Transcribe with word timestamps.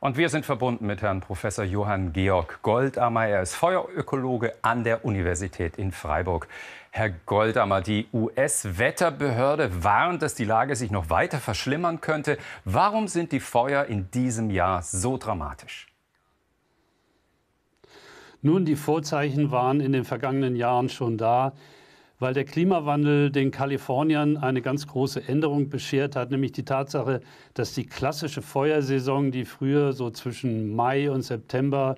Und 0.00 0.16
wir 0.16 0.28
sind 0.28 0.46
verbunden 0.46 0.86
mit 0.86 1.02
Herrn 1.02 1.20
Professor 1.20 1.64
Johann 1.64 2.12
Georg 2.12 2.62
Goldammer. 2.62 3.26
Er 3.26 3.42
ist 3.42 3.56
Feuerökologe 3.56 4.54
an 4.62 4.84
der 4.84 5.04
Universität 5.04 5.76
in 5.76 5.90
Freiburg. 5.90 6.46
Herr 6.92 7.10
Goldammer, 7.10 7.80
die 7.80 8.06
US-Wetterbehörde 8.12 9.82
warnt, 9.82 10.22
dass 10.22 10.36
die 10.36 10.44
Lage 10.44 10.76
sich 10.76 10.92
noch 10.92 11.10
weiter 11.10 11.38
verschlimmern 11.38 12.00
könnte. 12.00 12.38
Warum 12.64 13.08
sind 13.08 13.32
die 13.32 13.40
Feuer 13.40 13.86
in 13.86 14.08
diesem 14.12 14.50
Jahr 14.50 14.82
so 14.82 15.16
dramatisch? 15.16 15.88
Nun, 18.40 18.64
die 18.64 18.76
Vorzeichen 18.76 19.50
waren 19.50 19.80
in 19.80 19.90
den 19.90 20.04
vergangenen 20.04 20.54
Jahren 20.54 20.90
schon 20.90 21.18
da 21.18 21.54
weil 22.18 22.34
der 22.34 22.44
Klimawandel 22.44 23.30
den 23.30 23.50
Kaliforniern 23.50 24.36
eine 24.36 24.62
ganz 24.62 24.86
große 24.86 25.28
Änderung 25.28 25.68
beschert 25.68 26.16
hat, 26.16 26.30
nämlich 26.30 26.52
die 26.52 26.64
Tatsache, 26.64 27.20
dass 27.54 27.74
die 27.74 27.86
klassische 27.86 28.42
Feuersaison, 28.42 29.30
die 29.30 29.44
früher 29.44 29.92
so 29.92 30.10
zwischen 30.10 30.74
Mai 30.74 31.10
und 31.10 31.22
September 31.22 31.96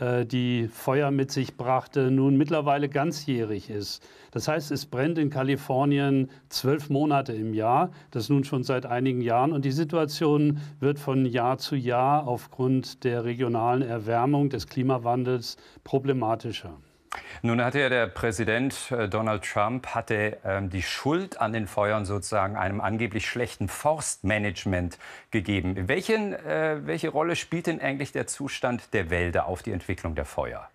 äh, 0.00 0.24
die 0.24 0.68
Feuer 0.68 1.10
mit 1.10 1.30
sich 1.30 1.56
brachte, 1.56 2.10
nun 2.10 2.36
mittlerweile 2.36 2.88
ganzjährig 2.88 3.70
ist. 3.70 4.02
Das 4.30 4.48
heißt, 4.48 4.70
es 4.70 4.86
brennt 4.86 5.18
in 5.18 5.30
Kalifornien 5.30 6.30
zwölf 6.48 6.90
Monate 6.90 7.32
im 7.32 7.54
Jahr, 7.54 7.90
das 8.10 8.28
nun 8.28 8.44
schon 8.44 8.62
seit 8.62 8.86
einigen 8.86 9.20
Jahren. 9.20 9.52
Und 9.52 9.64
die 9.64 9.72
Situation 9.72 10.60
wird 10.80 10.98
von 10.98 11.24
Jahr 11.26 11.58
zu 11.58 11.76
Jahr 11.76 12.26
aufgrund 12.26 13.04
der 13.04 13.24
regionalen 13.24 13.82
Erwärmung 13.82 14.50
des 14.50 14.66
Klimawandels 14.66 15.56
problematischer. 15.84 16.78
Nun 17.42 17.62
hatte 17.62 17.80
ja 17.80 17.88
der 17.88 18.06
Präsident 18.08 18.90
äh, 18.90 19.08
Donald 19.08 19.44
Trump 19.44 19.88
hatte 19.88 20.38
ähm, 20.44 20.70
die 20.70 20.82
Schuld 20.82 21.40
an 21.40 21.52
den 21.52 21.66
Feuern 21.66 22.04
sozusagen 22.04 22.56
einem 22.56 22.80
angeblich 22.80 23.28
schlechten 23.28 23.68
Forstmanagement 23.68 24.98
gegeben. 25.30 25.88
Welchen, 25.88 26.32
äh, 26.32 26.80
welche 26.84 27.10
Rolle 27.10 27.36
spielt 27.36 27.68
denn 27.68 27.80
eigentlich 27.80 28.12
der 28.12 28.26
Zustand 28.26 28.92
der 28.92 29.10
Wälder 29.10 29.46
auf 29.46 29.62
die 29.62 29.70
Entwicklung 29.70 30.14
der 30.14 30.24
Feuer? 30.24 30.68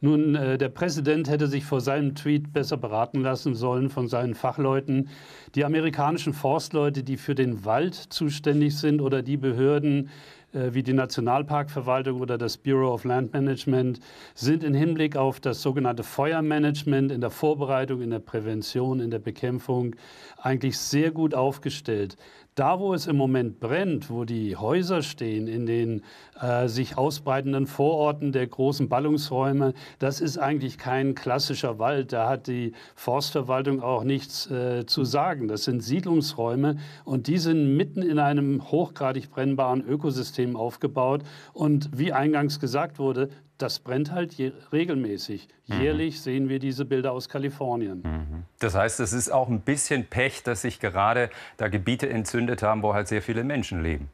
Nun, 0.00 0.36
äh, 0.36 0.58
der 0.58 0.68
Präsident 0.68 1.28
hätte 1.28 1.48
sich 1.48 1.64
vor 1.64 1.80
seinem 1.80 2.14
Tweet 2.14 2.52
besser 2.52 2.76
beraten 2.76 3.20
lassen 3.20 3.54
sollen 3.54 3.90
von 3.90 4.06
seinen 4.06 4.34
Fachleuten. 4.34 5.08
Die 5.56 5.64
amerikanischen 5.64 6.32
Forstleute, 6.32 7.02
die 7.02 7.16
für 7.16 7.34
den 7.34 7.64
Wald 7.64 7.94
zuständig 7.94 8.76
sind 8.76 9.00
oder 9.00 9.22
die 9.22 9.36
Behörden, 9.36 10.10
äh, 10.52 10.72
wie 10.72 10.82
die 10.82 10.92
Nationalparkverwaltung 10.92 12.20
oder 12.20 12.38
das 12.38 12.56
Bureau 12.56 12.94
of 12.94 13.04
Land 13.04 13.32
Management 13.32 14.00
sind 14.34 14.64
im 14.64 14.72
Hinblick 14.72 15.16
auf 15.16 15.40
das 15.40 15.60
sogenannte 15.60 16.04
Feuermanagement 16.04 17.12
in 17.12 17.20
der 17.20 17.30
Vorbereitung, 17.30 18.00
in 18.00 18.10
der 18.10 18.20
Prävention, 18.20 19.00
in 19.00 19.10
der 19.10 19.18
Bekämpfung 19.18 19.94
eigentlich 20.40 20.78
sehr 20.78 21.10
gut 21.10 21.34
aufgestellt. 21.34 22.16
Da, 22.54 22.80
wo 22.80 22.92
es 22.92 23.06
im 23.06 23.16
Moment 23.16 23.60
brennt, 23.60 24.10
wo 24.10 24.24
die 24.24 24.56
Häuser 24.56 25.02
stehen, 25.02 25.46
in 25.46 25.66
den 25.66 26.02
äh, 26.40 26.66
sich 26.66 26.98
ausbreitenden 26.98 27.66
Vororten 27.66 28.32
der 28.32 28.46
großen 28.46 28.88
Ballungsräume, 28.88 29.74
das 29.98 30.20
ist 30.20 30.38
eigentlich 30.38 30.78
kein 30.78 31.14
klassischer 31.14 31.78
Wald. 31.78 32.12
Da 32.12 32.28
hat 32.28 32.46
die 32.46 32.72
Forstverwaltung 32.94 33.82
auch 33.82 34.04
nichts 34.04 34.50
äh, 34.50 34.86
zu 34.86 35.04
sagen. 35.04 35.48
Das 35.48 35.64
sind 35.64 35.82
Siedlungsräume 35.82 36.76
und 37.04 37.26
die 37.26 37.38
sind 37.38 37.76
mitten 37.76 38.02
in 38.02 38.18
einem 38.18 38.70
hochgradig 38.70 39.30
brennbaren 39.30 39.84
Ökosystem 39.86 40.56
aufgebaut. 40.56 41.22
Und 41.52 41.90
wie 41.96 42.12
eingangs 42.12 42.60
gesagt 42.60 42.98
wurde, 42.98 43.30
das 43.58 43.80
brennt 43.80 44.12
halt 44.12 44.36
regelmäßig. 44.72 45.48
Mhm. 45.66 45.80
Jährlich 45.80 46.20
sehen 46.20 46.48
wir 46.48 46.60
diese 46.60 46.84
Bilder 46.84 47.12
aus 47.12 47.28
Kalifornien. 47.28 48.02
Mhm. 48.02 48.44
Das 48.60 48.74
heißt, 48.74 49.00
es 49.00 49.12
ist 49.12 49.30
auch 49.30 49.48
ein 49.48 49.60
bisschen 49.60 50.06
Pech, 50.06 50.42
dass 50.44 50.62
sich 50.62 50.80
gerade 50.80 51.30
da 51.56 51.68
Gebiete 51.68 52.08
entzündet 52.08 52.62
haben, 52.62 52.82
wo 52.82 52.94
halt 52.94 53.08
sehr 53.08 53.22
viele 53.22 53.44
Menschen 53.44 53.82
leben. 53.82 54.08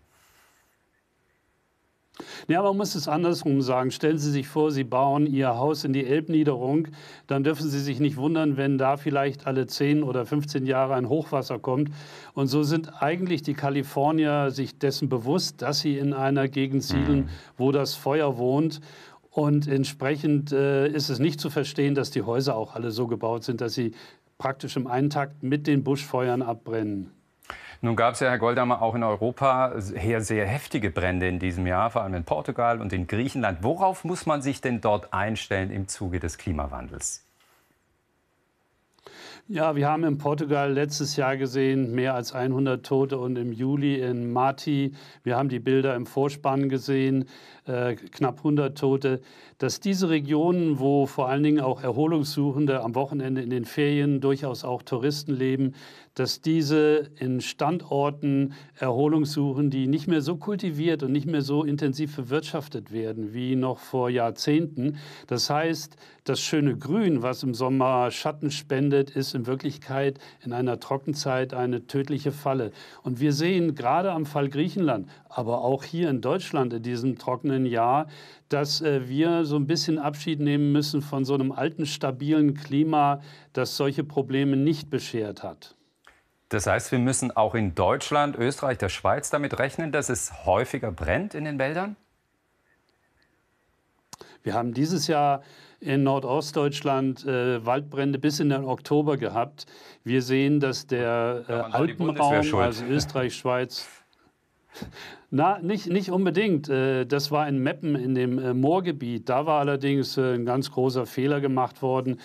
Ja, 2.47 2.63
man 2.63 2.77
muss 2.77 2.95
es 2.95 3.09
andersrum 3.09 3.61
sagen. 3.61 3.91
Stellen 3.91 4.19
Sie 4.19 4.31
sich 4.31 4.47
vor, 4.47 4.71
Sie 4.71 4.85
bauen 4.85 5.27
Ihr 5.27 5.57
Haus 5.57 5.85
in 5.85 5.93
die 5.93 6.07
Elbniederung, 6.07 6.89
dann 7.27 7.43
dürfen 7.43 7.69
Sie 7.69 7.81
sich 7.81 7.99
nicht 7.99 8.17
wundern, 8.17 8.57
wenn 8.57 8.79
da 8.79 8.97
vielleicht 8.97 9.47
alle 9.47 9.67
10 9.67 10.03
oder 10.05 10.25
15 10.25 10.65
Jahre 10.65 10.95
ein 10.95 11.09
Hochwasser 11.09 11.59
kommt. 11.59 11.91
Und 12.35 12.47
so 12.47 12.63
sind 12.63 13.03
eigentlich 13.03 13.43
die 13.43 13.55
Kalifornier 13.55 14.51
sich 14.51 14.79
dessen 14.79 15.09
bewusst, 15.09 15.63
dass 15.63 15.81
sie 15.81 15.99
in 15.99 16.13
einer 16.13 16.49
Gegend 16.49 16.85
siedeln, 16.85 17.21
mhm. 17.21 17.29
wo 17.57 17.73
das 17.73 17.95
Feuer 17.95 18.39
wohnt. 18.39 18.81
Und 19.31 19.67
entsprechend 19.67 20.53
äh, 20.53 20.87
ist 20.87 21.09
es 21.09 21.19
nicht 21.19 21.41
zu 21.41 21.51
verstehen, 21.51 21.97
dass 21.97 22.13
die 22.13 22.23
Häuser 22.23 22.55
auch 22.55 22.77
alle 22.77 22.93
so 22.93 23.09
gebaut 23.09 23.43
sind, 23.43 23.61
dass 23.61 23.75
sie 23.75 23.93
praktisch 24.39 24.77
im 24.77 24.87
Eintakt 24.87 25.43
mit 25.43 25.67
den 25.67 25.83
Buschfeuern 25.83 26.43
abbrennen. 26.43 27.11
Nun 27.85 27.97
gab 27.97 28.15
es 28.15 28.21
ja, 28.21 28.31
Herr 28.31 28.39
Goldammer, 28.39 28.81
auch 28.81 28.95
in 28.95 29.03
Europa 29.03 29.73
sehr, 29.77 30.23
sehr 30.23 30.47
heftige 30.47 30.89
Brände 30.89 31.29
in 31.29 31.39
diesem 31.39 31.67
Jahr, 31.67 31.91
vor 31.91 32.03
allem 32.03 32.15
in 32.15 32.25
Portugal 32.25 32.81
und 32.81 32.95
in 32.95 33.07
Griechenland. 33.07 33.59
Worauf 33.61 34.05
muss 34.05 34.25
man 34.25 34.41
sich 34.41 34.63
denn 34.63 34.81
dort 34.81 35.13
einstellen 35.13 35.71
im 35.71 35.87
Zuge 35.87 36.19
des 36.19 36.39
Klimawandels? 36.39 37.27
Ja, 39.47 39.77
wir 39.77 39.91
haben 39.91 40.05
in 40.05 40.17
Portugal 40.17 40.73
letztes 40.73 41.17
Jahr 41.17 41.37
gesehen 41.37 41.95
mehr 41.95 42.15
als 42.15 42.33
100 42.33 42.83
Tote 42.85 43.19
und 43.19 43.37
im 43.37 43.53
Juli 43.53 44.01
in 44.01 44.33
Mati, 44.33 44.93
wir 45.23 45.37
haben 45.37 45.51
die 45.51 45.59
Bilder 45.59 45.95
im 45.97 46.07
Vorspann 46.07 46.71
gesehen, 46.71 47.27
äh, 47.67 47.95
knapp 47.95 48.39
100 48.39 48.79
Tote, 48.79 49.21
dass 49.59 49.81
diese 49.81 50.09
Regionen, 50.09 50.79
wo 50.79 51.05
vor 51.05 51.29
allen 51.29 51.43
Dingen 51.43 51.61
auch 51.61 51.83
Erholungssuchende 51.83 52.83
am 52.83 52.95
Wochenende 52.95 53.43
in 53.43 53.51
den 53.51 53.67
Ferien 53.67 54.23
durchaus 54.23 54.65
auch 54.65 54.83
Touristen 54.83 55.35
leben, 55.35 55.75
dass 56.15 56.41
diese 56.41 57.11
in 57.19 57.41
Standorten 57.41 58.55
Erholung 58.79 59.25
suchen, 59.25 59.69
die 59.71 59.89
nicht 59.89 60.07
mehr 60.07 60.23
so 60.23 60.37
kultiviert 60.37 61.03
und 61.03 61.13
nicht 61.13 61.27
mehr 61.27 61.43
so 61.43 61.65
intensiv 61.65 62.17
bewirtschaftet 62.17 62.93
werden 62.93 63.35
wie 63.35 63.57
noch 63.57 63.79
vor 63.79 64.11
Jahrzehnten. 64.11 64.99
Das 65.27 65.51
heißt, 65.51 65.97
das 66.25 66.41
schöne 66.41 66.77
Grün, 66.77 67.23
was 67.23 67.43
im 67.43 67.53
Sommer 67.53 68.11
Schatten 68.11 68.51
spendet, 68.51 69.11
ist 69.11 69.34
in 69.35 69.47
Wirklichkeit 69.47 70.19
in 70.45 70.53
einer 70.53 70.81
Trockenzeit 70.81 71.55
eine 71.55 71.87
tödliche 71.87 72.33
Falle. 72.33 72.73
Und 73.03 73.21
wir 73.21 73.33
sehen 73.33 73.75
gerade 73.75 74.13
am 74.13 74.27
Fall 74.27 74.49
Griechenland, 74.49 75.09
aber 75.29 75.63
auch 75.63 75.85
hier 75.85 76.11
in 76.11 76.21
Deutschland 76.21 76.73
in 76.73 76.83
diesem 76.83 77.19
trockenen 77.19 77.67
Jahr, 77.67 78.07
dass 78.49 78.81
äh, 78.81 79.09
wir 79.09 79.45
so 79.45 79.57
ein 79.57 79.67
bisschen 79.67 79.99
Abschied 79.99 80.41
nehmen 80.41 80.73
müssen 80.73 81.03
von 81.03 81.25
so 81.25 81.35
einem 81.35 81.53
alten, 81.53 81.87
stabilen 81.87 82.55
Klima, 82.55 83.21
das 83.53 83.77
solche 83.77 84.05
Probleme 84.05 84.57
nicht 84.57 84.91
beschert 84.91 85.43
hat. 85.43 85.75
Das 86.51 86.67
heißt, 86.67 86.93
wir 86.93 86.99
müssen 86.99 87.35
auch 87.37 87.55
in 87.55 87.75
Deutschland, 87.75 88.37
Österreich, 88.37 88.79
der 88.79 88.89
Schweiz 88.89 89.31
damit 89.31 89.59
rechnen, 89.59 89.91
dass 89.91 90.09
es 90.09 90.47
häufiger 90.47 90.93
brennt 90.93 91.35
in 91.35 91.45
den 91.45 91.59
Wäldern? 91.59 91.97
Wir 94.45 94.53
haben 94.53 94.75
dieses 94.75 95.07
Jahr 95.07 95.43
in 95.81 96.03
Nordostdeutschland 96.03 97.25
äh, 97.25 97.65
Waldbrände 97.65 98.19
bis 98.19 98.41
in 98.41 98.51
den 98.51 98.65
Oktober 98.65 99.17
gehabt. 99.17 99.65
Wir 100.05 100.21
sehen, 100.21 100.61
dass 100.61 100.87
der 100.87 101.45
äh, 101.49 101.53
Alpenraum, 101.53 102.55
also 102.55 102.85
Österreich, 102.85 103.35
Schweiz, 103.35 103.89
na, 105.31 105.59
nicht, 105.61 105.89
nicht 105.89 106.11
unbedingt. 106.11 106.69
Äh, 106.69 107.07
das 107.07 107.31
war 107.31 107.49
in 107.49 107.59
Meppen 107.59 107.97
in 107.97 108.15
dem 108.15 108.39
äh, 108.39 108.53
Moorgebiet. 108.53 109.31
Da 109.31 109.47
war 109.47 109.61
allerdings 109.61 110.19
äh, 110.19 110.35
ein 110.35 110.45
ganz 110.45 110.71
großer 110.71 111.07
Fehler 111.07 111.41
gemacht 111.41 111.81
worden. 111.81 112.21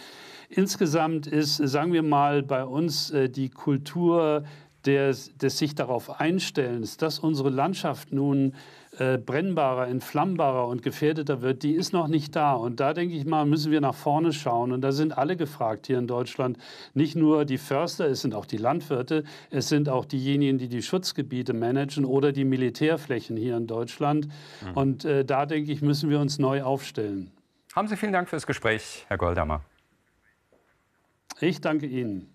Insgesamt 0.49 1.25
ist, 1.25 1.55
sagen 1.55 1.93
wir 1.93 2.03
mal, 2.03 2.41
bei 2.41 2.65
uns 2.65 3.13
die 3.15 3.49
Kultur 3.49 4.43
des, 4.85 5.37
des 5.37 5.57
sich 5.57 5.75
darauf 5.75 6.19
Einstellens, 6.19 6.97
dass 6.97 7.19
unsere 7.19 7.49
Landschaft 7.49 8.11
nun 8.11 8.53
äh, 8.97 9.17
brennbarer, 9.17 9.87
entflammbarer 9.87 10.67
und 10.67 10.81
gefährdeter 10.81 11.41
wird, 11.41 11.63
die 11.63 11.73
ist 11.73 11.93
noch 11.93 12.07
nicht 12.07 12.35
da. 12.35 12.53
Und 12.53 12.79
da 12.79 12.93
denke 12.93 13.15
ich 13.15 13.25
mal, 13.25 13.45
müssen 13.45 13.71
wir 13.71 13.81
nach 13.81 13.95
vorne 13.95 14.33
schauen. 14.33 14.71
Und 14.71 14.81
da 14.81 14.91
sind 14.91 15.17
alle 15.17 15.37
gefragt 15.37 15.87
hier 15.87 15.99
in 15.99 16.07
Deutschland. 16.07 16.57
Nicht 16.93 17.15
nur 17.15 17.45
die 17.45 17.57
Förster, 17.57 18.07
es 18.07 18.21
sind 18.21 18.33
auch 18.33 18.45
die 18.45 18.57
Landwirte, 18.57 19.23
es 19.51 19.69
sind 19.69 19.89
auch 19.89 20.05
diejenigen, 20.05 20.57
die 20.57 20.69
die 20.69 20.81
Schutzgebiete 20.81 21.53
managen 21.53 22.05
oder 22.05 22.31
die 22.31 22.45
Militärflächen 22.45 23.37
hier 23.37 23.57
in 23.57 23.67
Deutschland. 23.67 24.27
Mhm. 24.27 24.77
Und 24.77 25.05
äh, 25.05 25.23
da 25.23 25.45
denke 25.45 25.71
ich, 25.71 25.81
müssen 25.81 26.09
wir 26.09 26.19
uns 26.19 26.39
neu 26.39 26.63
aufstellen. 26.63 27.31
Haben 27.75 27.87
Sie 27.87 27.95
vielen 27.95 28.13
Dank 28.13 28.29
fürs 28.29 28.47
Gespräch, 28.47 29.05
Herr 29.07 29.17
Goldammer. 29.17 29.61
Ich 31.39 31.61
danke 31.61 31.85
Ihnen. 31.85 32.29